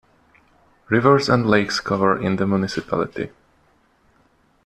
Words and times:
Rivers 0.89 1.29
and 1.29 1.45
lakes 1.45 1.79
cover 1.79 2.19
in 2.19 2.37
the 2.37 2.47
municipality. 2.47 3.29